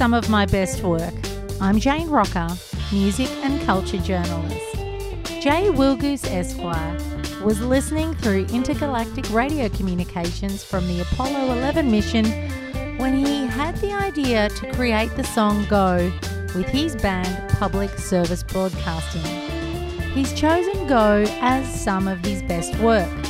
[0.00, 1.12] some of my best work.
[1.60, 2.56] I'm Jane Rocca,
[2.90, 4.74] music and culture journalist.
[5.42, 6.96] Jay Willgoose Esquire
[7.44, 12.24] was listening through intergalactic radio communications from the Apollo 11 mission
[12.96, 16.10] when he had the idea to create the song Go
[16.54, 19.22] with his band Public Service Broadcasting.
[20.14, 23.29] He's chosen Go as some of his best work.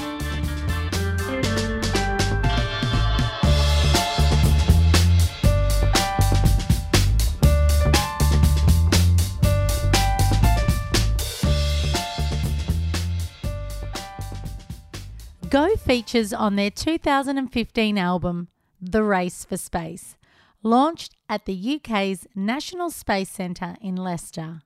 [15.50, 18.46] Go features on their 2015 album,
[18.80, 20.14] The Race for Space,
[20.62, 24.60] launched at the UK's National Space Centre in Leicester.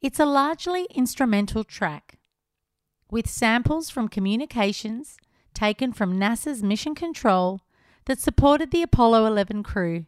[0.00, 2.16] It's a largely instrumental track,
[3.10, 5.18] with samples from communications
[5.52, 7.60] taken from NASA's mission control
[8.06, 10.06] that supported the Apollo 11 crew,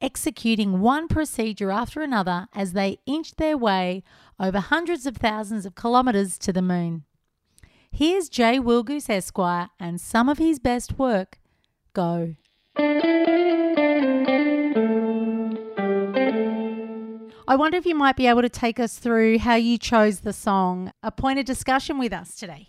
[0.00, 4.04] executing one procedure after another as they inched their way
[4.38, 7.02] over hundreds of thousands of kilometres to the moon.
[7.94, 11.38] Here's Jay Willgoose Esquire and some of his best work.
[11.92, 12.36] Go.
[17.46, 20.32] I wonder if you might be able to take us through how you chose the
[20.32, 22.68] song, a point of discussion with us today.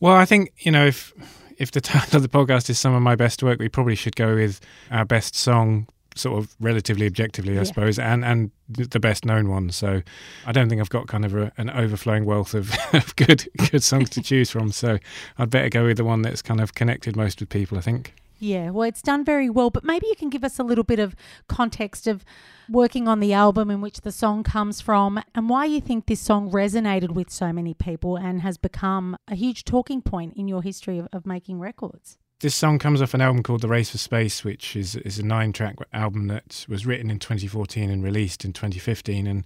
[0.00, 1.14] Well, I think, you know, if
[1.56, 4.16] if the title of the podcast is some of my best work, we probably should
[4.16, 4.58] go with
[4.90, 5.86] our best song
[6.20, 7.62] sort of relatively objectively, I yeah.
[7.64, 9.70] suppose, and and the best known one.
[9.70, 10.02] So
[10.46, 13.82] I don't think I've got kind of a, an overflowing wealth of, of good good
[13.82, 14.72] songs to choose from.
[14.72, 14.98] So
[15.38, 17.78] I'd better go with the one that's kind of connected most with people.
[17.78, 18.14] I think.
[18.42, 20.98] Yeah, well, it's done very well, but maybe you can give us a little bit
[20.98, 21.14] of
[21.46, 22.24] context of
[22.70, 26.20] working on the album in which the song comes from and why you think this
[26.20, 30.62] song resonated with so many people and has become a huge talking point in your
[30.62, 33.98] history of, of making records this song comes off an album called The Race for
[33.98, 38.44] Space, which is is a nine track album that was written in 2014 and released
[38.44, 39.26] in 2015.
[39.26, 39.44] And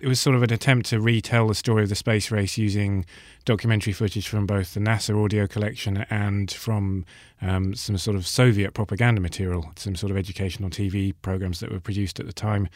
[0.00, 3.06] it was sort of an attempt to retell the story of the space race using
[3.46, 7.06] documentary footage from both the NASA audio collection and from
[7.40, 11.80] um, some sort of Soviet propaganda material, some sort of educational TV programs that were
[11.80, 12.68] produced at the time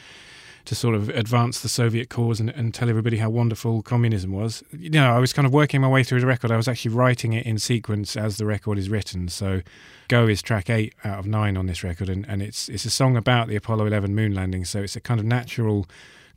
[0.65, 4.63] to sort of advance the Soviet cause and, and, tell everybody how wonderful communism was.
[4.73, 6.51] You know, I was kind of working my way through the record.
[6.51, 9.29] I was actually writing it in sequence as the record is written.
[9.29, 9.63] So,
[10.09, 12.91] Go is track eight out of nine on this record, and, and it's it's a
[12.91, 14.65] song about the Apollo 11 moon landing.
[14.65, 15.87] So it's a kind of natural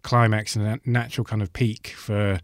[0.03, 2.39] climax and a natural kind of peak for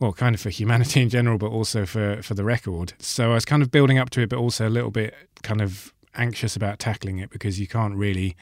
[0.00, 2.94] well, kind of for humanity in general, but also for, for the record.
[2.98, 5.60] So I was kind of building up to it, but also a little bit kind
[5.60, 8.34] of anxious about tackling it because you can't really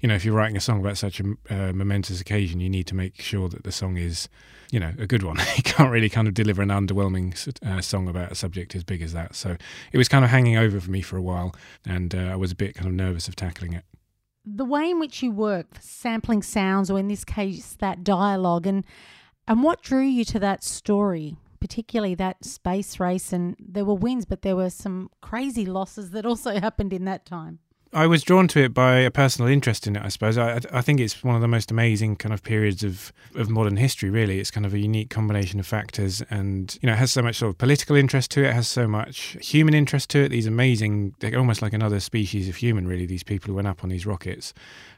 [0.00, 2.86] you know, if you're writing a song about such a uh, momentous occasion, you need
[2.86, 4.28] to make sure that the song is,
[4.70, 5.36] you know, a good one.
[5.56, 7.34] you can't really kind of deliver an underwhelming
[7.66, 9.34] uh, song about a subject as big as that.
[9.34, 9.56] So
[9.92, 11.54] it was kind of hanging over for me for a while,
[11.86, 13.84] and uh, I was a bit kind of nervous of tackling it.
[14.44, 18.84] The way in which you work, sampling sounds, or in this case, that dialogue, and
[19.46, 21.36] and what drew you to that story?
[21.60, 26.24] particularly that space race and there were wins but there were some crazy losses that
[26.24, 27.58] also happened in that time
[27.92, 30.02] I was drawn to it by a personal interest in it.
[30.04, 33.12] I suppose I, I think it's one of the most amazing kind of periods of,
[33.34, 34.10] of modern history.
[34.10, 37.20] Really, it's kind of a unique combination of factors, and you know, it has so
[37.20, 38.50] much sort of political interest to it.
[38.50, 40.28] it has so much human interest to it.
[40.28, 42.86] These amazing, they're almost like another species of human.
[42.86, 44.54] Really, these people who went up on these rockets,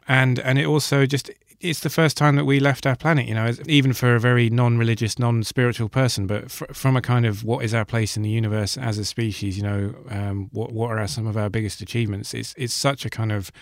[0.07, 1.31] and and it also just
[1.63, 4.51] it's the first time that we left our planet, you know, even for a very
[4.51, 8.17] non religious, non spiritual person, but fr- from a kind of what is our place
[8.17, 11.49] in the universe as a species, you know, um, what, what are some of our
[11.49, 12.35] biggest achievements?
[12.35, 13.53] It's, it's such a kind of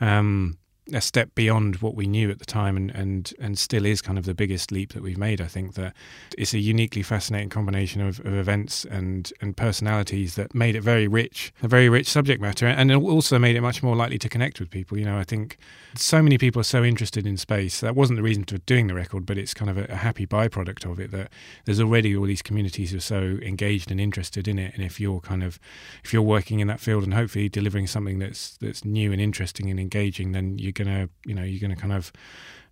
[0.00, 0.58] um,
[0.92, 4.18] a step beyond what we knew at the time and, and, and still is kind
[4.18, 5.40] of the biggest leap that we've made.
[5.40, 5.94] I think that
[6.38, 11.08] it's a uniquely fascinating combination of, of events and, and personalities that made it very
[11.08, 14.28] rich, a very rich subject matter, and it also made it much more likely to
[14.28, 14.96] connect with people.
[14.96, 15.58] You know, I think
[15.96, 17.80] so many people are so interested in space.
[17.80, 20.26] That wasn't the reason for doing the record, but it's kind of a, a happy
[20.26, 21.30] byproduct of it that
[21.64, 24.72] there's already all these communities who are so engaged and interested in it.
[24.74, 25.58] And if you're kind of,
[26.04, 29.68] if you're working in that field and hopefully delivering something that's, that's new and interesting
[29.68, 32.12] and engaging, then you gonna you know you're gonna kind of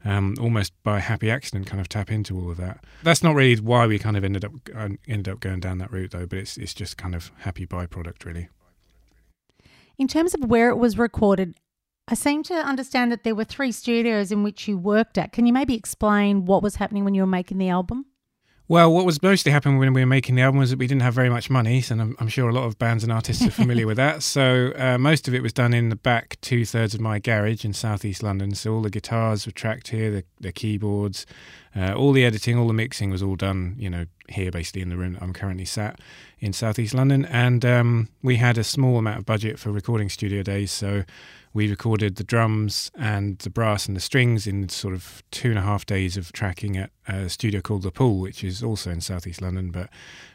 [0.05, 2.85] um, almost by happy accident kind of tap into all of that.
[3.03, 5.91] That's not really why we kind of ended up uh, ended up going down that
[5.91, 8.49] route though, but it's it's just kind of happy byproduct really.
[9.97, 11.55] In terms of where it was recorded,
[12.09, 15.33] I seem to understand that there were three studios in which you worked at.
[15.33, 18.07] Can you maybe explain what was happening when you were making the album?
[18.67, 21.03] Well, what was mostly happening when we were making the album was that we didn't
[21.03, 23.51] have very much money, and I'm, I'm sure a lot of bands and artists are
[23.51, 24.23] familiar with that.
[24.35, 27.65] So uh, most of it was done in the back two thirds of my garage
[27.65, 28.55] in southeast London.
[28.55, 31.27] So all the guitars were tracked here, the, the keyboards,
[31.77, 34.89] Uh, all the editing, all the mixing was all done, you know, here basically in
[34.89, 36.01] the room I'm currently sat
[36.39, 37.25] in southeast London.
[37.27, 41.05] And um, we had a small amount of budget for recording studio days, so
[41.55, 45.59] we recorded the drums and the brass and the strings in sort of two and
[45.59, 49.01] a half days of tracking at a studio called The Pool, which is also in
[49.01, 49.89] southeast London, but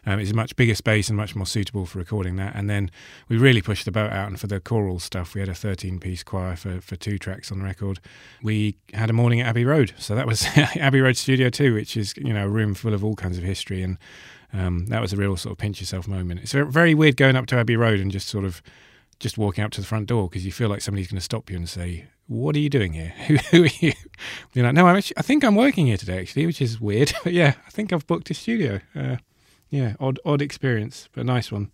[0.06, 2.56] um, it's a much bigger space and much more suitable for recording that.
[2.56, 2.89] And then
[3.27, 6.00] we really pushed the boat out, and for the choral stuff, we had a 13
[6.00, 8.00] piece choir for, for two tracks on the record.
[8.42, 11.98] We had a morning at Abbey Road, so that was Abbey Road Studio 2, which
[11.98, 13.98] is you know a room full of all kinds of history and.
[14.51, 16.39] Um, that was a real sort of pinch yourself moment.
[16.39, 18.63] It's very weird going up to Abbey Road and just sort of
[19.19, 21.50] just walking up to the front door because you feel like somebody's going to stop
[21.50, 23.10] you and say, "What are you doing here?
[23.51, 23.94] Who, are you?"
[24.54, 27.13] You're like, "No, I'm actually, I think I'm working here today, actually," which is weird.
[27.24, 28.80] but yeah, I think I've booked a studio.
[28.95, 29.18] Uh,
[29.69, 31.71] yeah, odd, odd experience, but a nice one.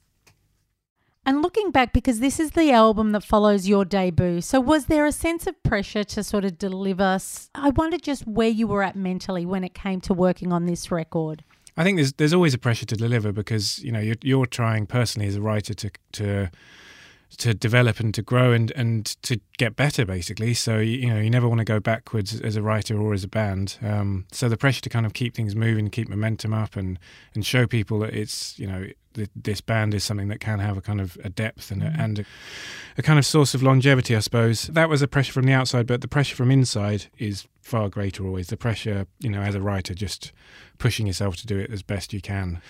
[1.27, 5.07] And looking back, because this is the album that follows your debut, so was there
[5.07, 7.17] a sense of pressure to sort of deliver?
[7.55, 10.91] I wonder just where you were at mentally when it came to working on this
[10.91, 11.43] record.
[11.77, 14.85] I think there's there's always a pressure to deliver because you know you're, you're trying
[14.85, 16.51] personally as a writer to to
[17.37, 20.53] to develop and to grow and, and to get better basically.
[20.53, 23.27] So you know you never want to go backwards as a writer or as a
[23.27, 23.77] band.
[23.81, 26.99] Um, so the pressure to kind of keep things moving keep momentum up and
[27.33, 28.87] and show people that it's you know
[29.35, 32.01] this band is something that can have a kind of a depth and a, mm-hmm.
[32.01, 32.25] and a,
[32.97, 34.67] a kind of source of longevity, I suppose.
[34.67, 38.25] That was a pressure from the outside, but the pressure from inside is far greater
[38.25, 38.47] always.
[38.47, 40.31] The pressure, you know, as a writer, just
[40.77, 42.61] pushing yourself to do it as best you can.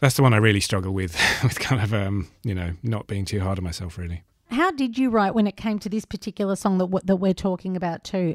[0.00, 3.24] That's the one I really struggle with, with kind of, um, you know, not being
[3.24, 4.22] too hard on myself, really.
[4.50, 7.76] How did you write when it came to this particular song that that we're talking
[7.76, 8.34] about too?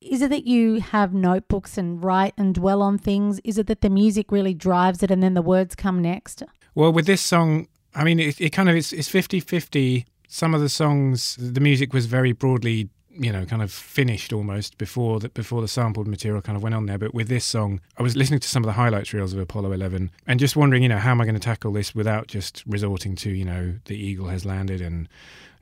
[0.00, 3.40] Is it that you have notebooks and write and dwell on things?
[3.44, 6.42] Is it that the music really drives it and then the words come next?
[6.76, 10.04] Well, with this song, I mean, it, it kind of it's, it's 50-50.
[10.28, 14.76] Some of the songs, the music was very broadly, you know, kind of finished almost
[14.76, 16.98] before the, before the sampled material kind of went on there.
[16.98, 19.72] But with this song, I was listening to some of the highlights reels of Apollo
[19.72, 22.62] 11 and just wondering, you know, how am I going to tackle this without just
[22.66, 25.08] resorting to, you know, the eagle has landed and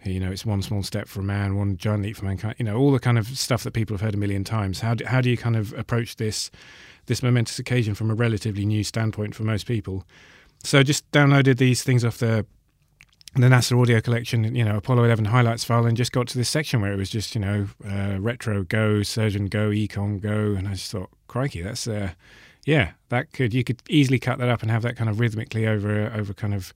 [0.04, 2.56] you know, it's one small step for a man, one giant leap for mankind.
[2.58, 4.80] You know, all the kind of stuff that people have heard a million times.
[4.80, 6.50] How do, how do you kind of approach this
[7.06, 10.04] this momentous occasion from a relatively new standpoint for most people?
[10.64, 12.46] So just downloaded these things off the
[13.36, 16.48] the NASA audio collection, you know, Apollo 11 highlights file, and just got to this
[16.48, 20.68] section where it was just, you know, uh, retro go, surgeon go, EECOM go, and
[20.68, 22.12] I just thought, crikey, that's uh,
[22.64, 25.66] yeah, that could you could easily cut that up and have that kind of rhythmically
[25.66, 26.72] over over kind of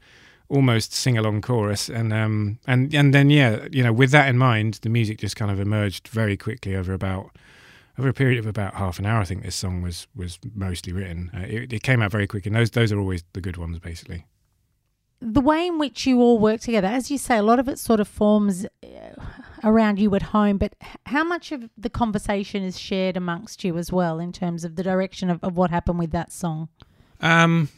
[0.48, 4.36] almost sing along chorus, and um and and then yeah, you know, with that in
[4.36, 7.30] mind, the music just kind of emerged very quickly over about
[7.98, 10.92] over a period of about half an hour, I think this song was was mostly
[10.92, 11.30] written.
[11.34, 13.78] Uh, it, it, came out very quick, and those those are always the good ones,
[13.78, 14.24] basically.
[15.20, 17.80] The way in which you all work together, as you say, a lot of it
[17.80, 18.88] sort of forms uh,
[19.64, 20.58] around you at home.
[20.58, 24.76] But how much of the conversation is shared amongst you as well, in terms of
[24.76, 26.68] the direction of, of what happened with that song?
[27.20, 27.68] Um,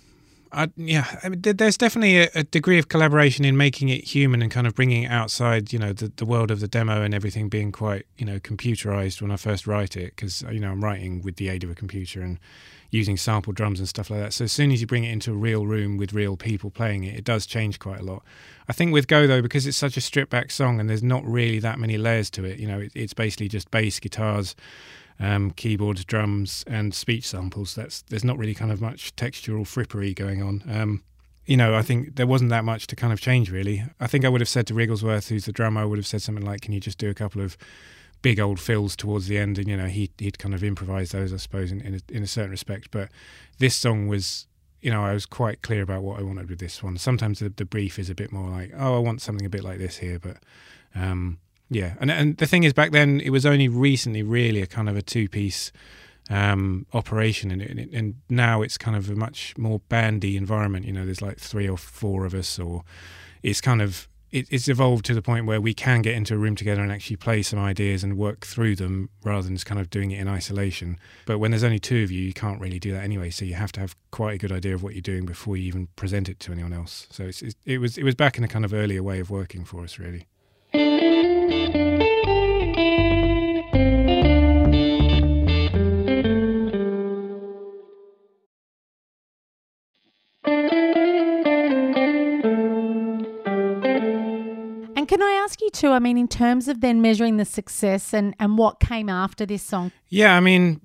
[0.53, 4.43] I, yeah, I mean, there's definitely a, a, degree of collaboration in making it human
[4.43, 7.15] and kind of bringing it outside, you know, the, the world of the demo and
[7.15, 10.83] everything being quite, you know, computerized when I first write it because, you know, I'm
[10.83, 12.39] writing with the aid of a computer and
[12.91, 14.33] using sample drums and stuff like that.
[14.33, 17.05] So as soon as you bring it into a real room with real people playing
[17.05, 18.25] it, it does change quite a lot.
[18.69, 21.25] I think with Go though, because it's such a stripped back song and there's not
[21.25, 24.57] really that many layers to it, you know, it, it's basically just bass, guitars,
[25.21, 27.75] um, keyboards, drums, and speech samples.
[27.75, 30.63] That's there's not really kind of much textural frippery going on.
[30.69, 31.03] Um,
[31.47, 33.85] you know, I think there wasn't that much to kind of change really.
[34.01, 36.23] I think I would have said to Wrigglesworth, who's the drummer, I would have said
[36.23, 37.57] something like, "Can you just do a couple of
[38.23, 41.33] big old fills towards the end?" And you know, he he'd kind of improvise those,
[41.33, 42.91] I suppose, in in a, in a certain respect.
[42.91, 43.11] But
[43.59, 44.47] this song was
[44.81, 46.97] you know, I was quite clear about what I wanted with this one.
[46.97, 49.63] Sometimes the, the brief is a bit more like, oh, I want something a bit
[49.63, 50.39] like this here, but
[50.95, 51.39] um,
[51.71, 54.89] yeah, and and the thing is, back then it was only recently really a kind
[54.89, 55.71] of a two piece
[56.29, 60.85] um, operation, and, and now it's kind of a much more bandy environment.
[60.85, 62.83] You know, there's like three or four of us, or
[63.43, 66.39] it's kind of it, it's evolved to the point where we can get into a
[66.39, 69.81] room together and actually play some ideas and work through them rather than just kind
[69.81, 70.99] of doing it in isolation.
[71.27, 73.31] But when there's only two of you, you can't really do that anyway.
[73.31, 75.65] So you have to have quite a good idea of what you're doing before you
[75.65, 77.07] even present it to anyone else.
[77.11, 79.31] So it's, it, it was it was back in a kind of earlier way of
[79.31, 80.27] working for us, really.
[95.81, 95.93] Too?
[95.93, 99.63] I mean, in terms of then measuring the success and, and what came after this
[99.63, 99.93] song?
[100.09, 100.81] Yeah, I mean,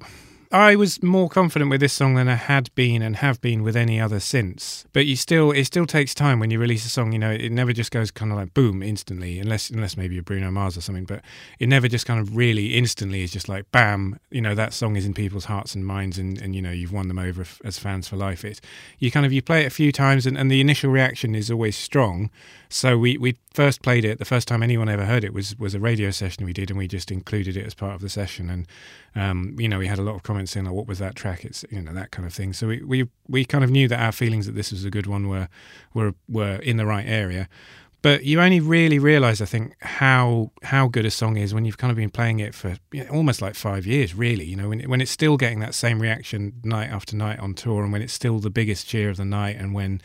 [0.51, 3.75] I was more confident with this song than I had been and have been with
[3.75, 4.85] any other since.
[4.93, 7.11] But you still, it still takes time when you release a song.
[7.11, 10.23] You know, it never just goes kind of like boom instantly, unless unless maybe you're
[10.23, 11.03] Bruno Mars or something.
[11.03, 11.21] But
[11.59, 14.17] it never just kind of really instantly is just like bam.
[14.31, 16.93] You know, that song is in people's hearts and minds, and, and you know you've
[16.93, 18.45] won them over as fans for life.
[18.45, 18.61] It
[18.99, 21.51] you kind of you play it a few times, and, and the initial reaction is
[21.51, 22.29] always strong.
[22.75, 24.19] So we we first played it.
[24.19, 26.77] The first time anyone ever heard it was was a radio session we did, and
[26.77, 28.49] we just included it as part of the session.
[28.49, 28.67] And
[29.15, 31.45] um, you know, we had a lot of comments saying, like, "What was that track?"
[31.45, 32.51] It's you know that kind of thing.
[32.51, 35.07] So we, we we kind of knew that our feelings that this was a good
[35.07, 35.47] one were
[35.93, 37.47] were were in the right area.
[38.01, 41.77] But you only really realise, I think, how how good a song is when you've
[41.77, 44.43] kind of been playing it for you know, almost like five years, really.
[44.43, 47.83] You know, when when it's still getting that same reaction night after night on tour,
[47.83, 50.01] and when it's still the biggest cheer of the night, and when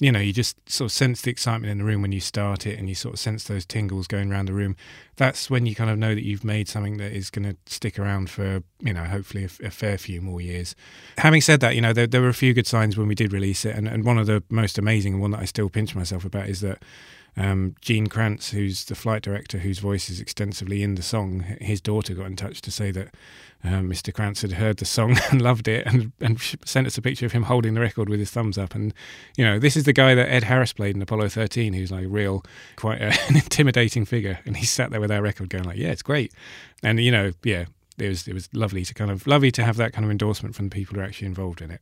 [0.00, 2.66] you know, you just sort of sense the excitement in the room when you start
[2.66, 4.74] it and you sort of sense those tingles going around the room.
[5.16, 7.98] That's when you kind of know that you've made something that is going to stick
[7.98, 10.74] around for, you know, hopefully a, a, fair few more years.
[11.18, 13.32] Having said that, you know, there, there were a few good signs when we did
[13.32, 13.76] release it.
[13.76, 16.60] And, and one of the most amazing, one that I still pinch myself about is
[16.60, 16.82] that
[17.36, 21.80] um, Gene Kranz, who's the flight director whose voice is extensively in the song, his
[21.80, 23.08] daughter got in touch to say that
[23.64, 24.12] um, Mr.
[24.12, 27.32] Kranz had heard the song and loved it and, and sent us a picture of
[27.32, 28.74] him holding the record with his thumbs up.
[28.74, 28.94] And,
[29.36, 32.04] you know, this is the guy that Ed Harris played in Apollo 13, who's like
[32.04, 32.44] a real,
[32.76, 34.38] quite a, an intimidating figure.
[34.44, 36.32] And he sat there with our record going like, yeah, it's great.
[36.82, 37.64] And, you know, yeah,
[37.98, 40.54] it was, it was lovely to kind of, lovely to have that kind of endorsement
[40.54, 41.80] from the people who are actually involved in it.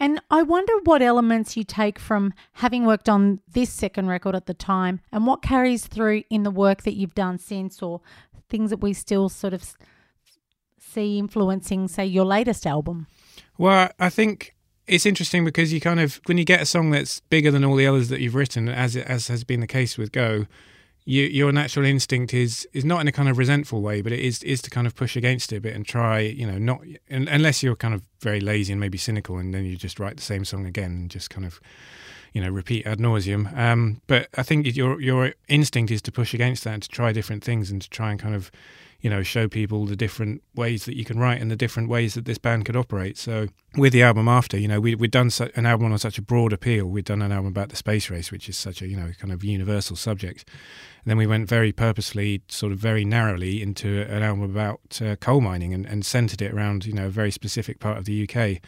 [0.00, 4.46] And I wonder what elements you take from having worked on this second record at
[4.46, 8.00] the time and what carries through in the work that you've done since or
[8.48, 9.76] things that we still sort of
[10.78, 13.06] see influencing, say, your latest album?
[13.58, 14.54] Well, I think
[14.86, 17.76] it's interesting because you kind of, when you get a song that's bigger than all
[17.76, 20.46] the others that you've written, as, as has been the case with Go,
[21.08, 24.20] you, your natural instinct is is not in a kind of resentful way, but it
[24.20, 26.82] is is to kind of push against it a bit and try, you know, not
[27.08, 30.22] unless you're kind of very lazy and maybe cynical, and then you just write the
[30.22, 31.60] same song again and just kind of,
[32.34, 33.56] you know, repeat ad nauseum.
[33.56, 37.12] Um, but I think your your instinct is to push against that and to try
[37.12, 38.50] different things and to try and kind of
[39.00, 42.14] you know, show people the different ways that you can write and the different ways
[42.14, 43.16] that this band could operate.
[43.16, 43.46] So
[43.76, 46.52] with the album after, you know, we, we'd done an album on such a broad
[46.52, 46.86] appeal.
[46.86, 49.32] We'd done an album about the space race, which is such a, you know, kind
[49.32, 50.48] of universal subject.
[51.08, 55.40] Then we went very purposely, sort of very narrowly into an album about uh, coal
[55.40, 58.60] mining and, and centered it around, you know, a very specific part of the UK.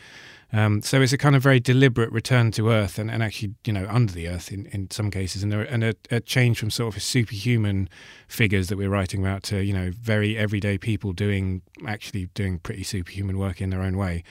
[0.50, 3.75] Um, so it's a kind of very deliberate return to Earth and, and actually, you
[3.75, 6.70] know, under the Earth in, in some cases, and, there, and a, a, change from
[6.70, 7.90] sort of superhuman
[8.26, 12.82] figures that we're writing about to, you know, very everyday people doing actually doing pretty
[12.82, 14.25] superhuman work in their own way.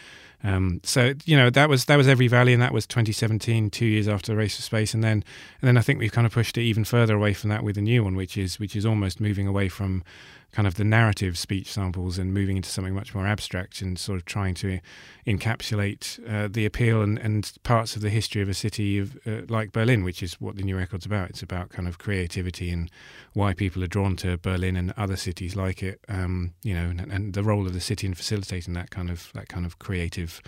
[0.43, 3.85] Um, so you know that was that was Every Valley, and that was 2017, two
[3.85, 5.23] years after the Race for Space, and then
[5.61, 7.77] and then I think we've kind of pushed it even further away from that with
[7.77, 10.03] a new one, which is which is almost moving away from
[10.51, 14.17] kind of the narrative speech samples and moving into something much more abstract and sort
[14.17, 14.79] of trying to
[15.27, 19.41] encapsulate uh, the appeal and, and parts of the history of a city of, uh,
[19.47, 21.29] like Berlin, which is what the new record's about.
[21.29, 22.89] It's about kind of creativity and
[23.33, 25.99] why people are drawn to Berlin and other cities like it.
[26.09, 29.31] Um, you know, and, and, the role of the city in facilitating that kind of
[29.35, 30.41] that kind of creative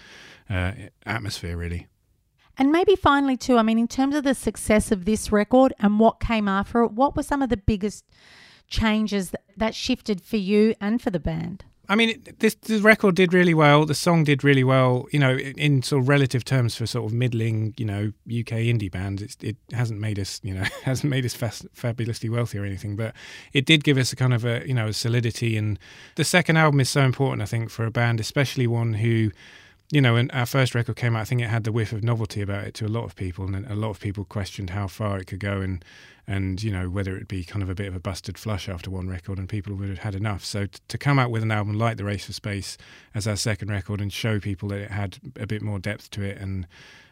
[0.50, 0.72] uh,
[1.06, 1.88] atmosphere, really.
[2.58, 6.00] And maybe finally, too, I mean, in terms of the success of this record and
[6.00, 8.04] what came after it, what were some of the biggest
[8.68, 11.66] changes that, shifted for you and for the band?
[11.90, 13.86] I mean, this the record did really well.
[13.86, 15.08] The song did really well.
[15.12, 18.90] You know, in sort of relative terms for sort of middling, you know, UK indie
[18.90, 22.64] bands, it's, it hasn't made us, you know, hasn't made us fast, fabulously wealthy or
[22.64, 22.96] anything.
[22.96, 23.14] But
[23.52, 25.58] it did give us a kind of a, you know, a solidity.
[25.58, 25.78] And
[26.16, 29.32] the second album is so important, I think, for a band, especially one who
[29.92, 32.02] you know, when our first record came out, I think it had the whiff of
[32.02, 34.88] novelty about it to a lot of people, and a lot of people questioned how
[34.88, 35.84] far it could go, and
[36.26, 38.90] and you know whether it'd be kind of a bit of a busted flush after
[38.90, 40.46] one record, and people would have had enough.
[40.46, 42.78] So t- to come out with an album like The Race for Space
[43.14, 46.22] as our second record and show people that it had a bit more depth to
[46.22, 46.68] it, and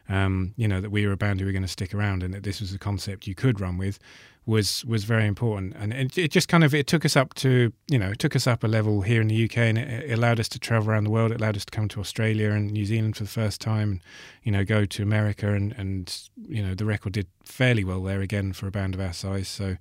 [0.09, 2.33] um, you know that we were a band who were going to stick around, and
[2.33, 3.99] that this was a concept you could run with,
[4.45, 7.71] was was very important, and it, it, just kind of it took us up to
[7.87, 10.13] you know it took us up a level here in the UK, and it, it,
[10.13, 11.31] allowed us to travel around the world.
[11.31, 14.01] It allowed us to come to Australia and New Zealand for the first time, and
[14.43, 18.21] you know, go to America, and and you know the record did fairly well there
[18.21, 19.47] again for a band of our size.
[19.47, 19.77] So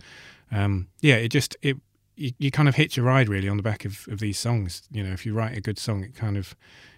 [0.52, 1.76] um, yeah, it just it
[2.18, 4.82] you, you kind of hitch your ride really on the back of, of these songs.
[4.90, 6.56] You know, if you write a good song, it kind of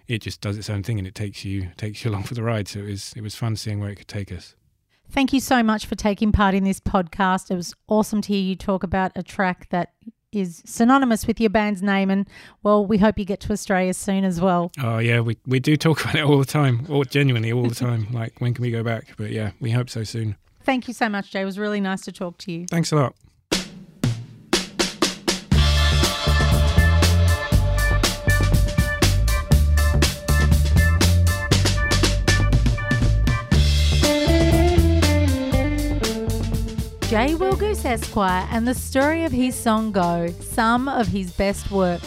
[0.08, 2.42] it just does its own thing and it takes you takes you along for the
[2.42, 2.68] ride.
[2.68, 4.56] So it was it was fun seeing where it could take us.
[5.10, 7.50] Thank you so much for taking part in this podcast.
[7.50, 9.92] It was awesome to hear you talk about a track that
[10.32, 12.28] is synonymous with your band's name and
[12.62, 15.76] well we hope you get to australia soon as well oh yeah we, we do
[15.76, 18.70] talk about it all the time or genuinely all the time like when can we
[18.70, 21.58] go back but yeah we hope so soon thank you so much jay it was
[21.58, 23.12] really nice to talk to you thanks a lot
[37.20, 42.00] Jay Willgoose Esquire and the story of his song Go, some of his best work.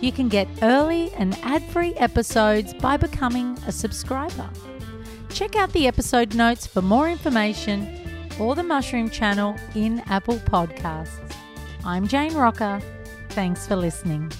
[0.00, 4.48] You can get early and ad free episodes by becoming a subscriber.
[5.28, 8.00] Check out the episode notes for more information
[8.40, 11.20] or the Mushroom Channel in Apple Podcasts.
[11.84, 12.80] I'm Jane Rocca.
[13.28, 14.32] Thanks for listening.